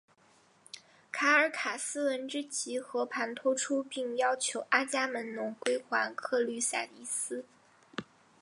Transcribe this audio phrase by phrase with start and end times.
[1.11, 7.45] 卡尔卡斯闻之即和盘托出并要求阿伽门侬归还克律塞伊斯。